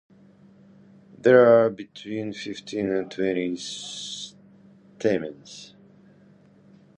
There 1.15 1.45
are 1.45 1.69
between 1.69 2.33
fifteen 2.33 2.89
and 2.89 3.11
twenty 3.11 3.55
stamens. 3.55 5.75